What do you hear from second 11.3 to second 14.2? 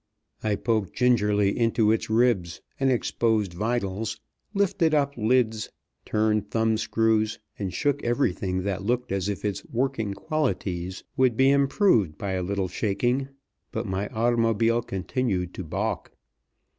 be improved by a little shaking, but my